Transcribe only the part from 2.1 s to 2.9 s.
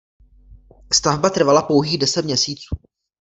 měsíců.